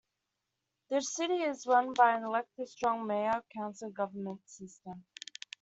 [0.89, 5.05] The city is run by an elected strong Mayor-council government system.